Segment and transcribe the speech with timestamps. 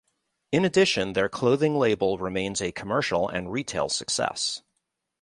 [0.51, 4.63] In addition their clothing label remains a commercial and retail success.